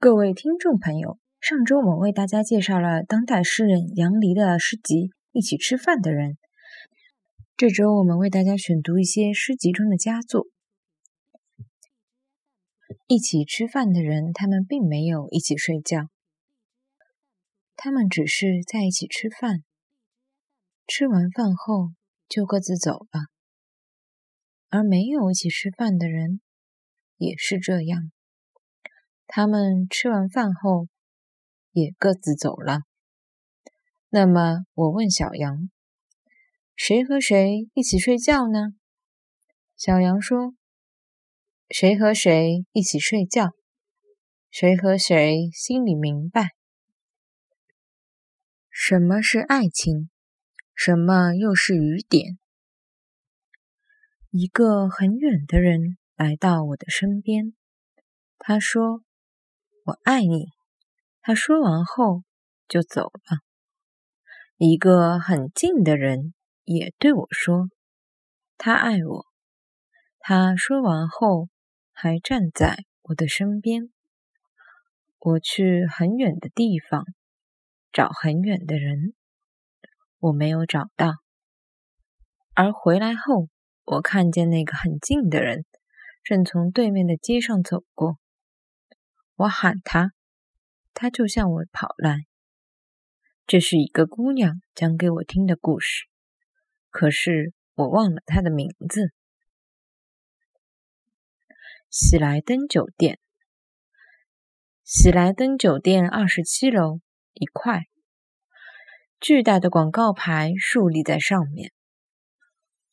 [0.00, 4.94] 各位听众朋友，上周我们为大家介绍了当代诗人杨黎的诗集
[5.32, 6.34] 《一起吃饭的人》。
[7.56, 10.46] 这周我们为大家选读一些诗集中的佳作。
[13.08, 16.08] 一起吃饭的人，他们并没有一起睡觉，
[17.74, 19.64] 他们只是在一起吃饭。
[20.86, 21.90] 吃完饭后
[22.28, 23.22] 就各自走了。
[24.68, 26.40] 而没有一起吃饭的人
[27.16, 28.12] 也是这样，
[29.28, 30.88] 他们吃完饭后
[31.72, 32.80] 也各自走了。
[34.08, 35.70] 那么，我问小羊。
[36.74, 38.72] 谁和谁一起睡觉呢？
[39.76, 40.54] 小羊说
[41.70, 43.50] ：“谁和谁一起睡觉，
[44.50, 46.50] 谁和谁心里明白
[48.70, 50.08] 什么是爱情，
[50.74, 52.38] 什么又是雨点。”
[54.30, 57.54] 一个很远的人来到我的身边，
[58.38, 59.02] 他说
[59.88, 60.46] ：“我爱你。”
[61.22, 62.22] 他说完后
[62.68, 63.38] 就走了。
[64.56, 66.34] 一个很近的人。
[66.70, 67.70] 也对我说
[68.58, 69.24] ：“他爱我。”
[70.20, 71.48] 他说完后，
[71.92, 73.88] 还站在我的身边。
[75.18, 77.06] 我去很远的地方
[77.90, 79.14] 找很远的人，
[80.18, 81.14] 我没有找到。
[82.52, 83.48] 而回来后，
[83.86, 85.64] 我看见那个很近的人
[86.22, 88.18] 正从对面的街上走过。
[89.38, 90.10] 我喊他，
[90.92, 92.26] 他就向我跑来。
[93.46, 96.06] 这是一个姑娘讲给我听的故事。
[96.90, 99.12] 可是我忘了她的名字。
[101.88, 103.20] 喜来登酒店，
[104.82, 106.98] 喜来登酒店二十七楼
[107.34, 107.84] 一块，
[109.20, 111.72] 巨大的广告牌竖立在上面。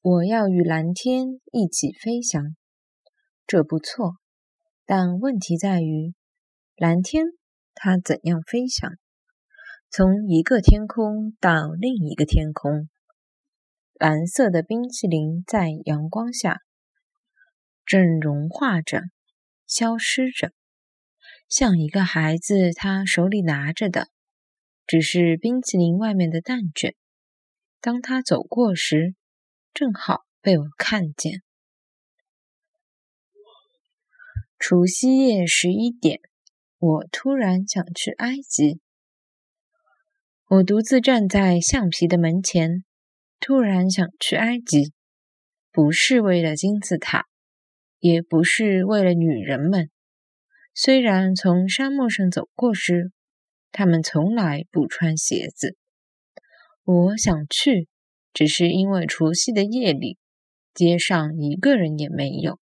[0.00, 2.56] 我要与蓝天一起飞翔，
[3.46, 4.16] 这不错，
[4.86, 6.14] 但问题在于
[6.80, 7.26] 蓝天
[7.74, 8.92] 它怎样飞翔？
[9.90, 12.88] 从一个天空到另一个天空。
[13.92, 16.62] 蓝色的冰淇淋在阳光下
[17.84, 19.02] 正融化着、
[19.66, 20.54] 消失着，
[21.50, 24.08] 像一个孩子他手里拿着的
[24.86, 26.94] 只是冰淇淋外面的蛋卷。
[27.82, 29.14] 当他走过时，
[29.74, 31.42] 正好被我看见。
[34.58, 36.22] 除夕夜十一点，
[36.80, 38.80] 我突然想去埃及。
[40.48, 42.82] 我独自站在橡皮的门前。
[43.42, 44.92] 突然想去埃及，
[45.72, 47.24] 不是为了金字塔，
[47.98, 49.88] 也不是为了女人们。
[50.74, 53.12] 虽然从沙漠上走过时，
[53.72, 55.78] 他们从来不穿鞋子。
[56.84, 57.88] 我想去，
[58.34, 60.18] 只是因为除夕的夜里，
[60.74, 62.58] 街上一个人也没有。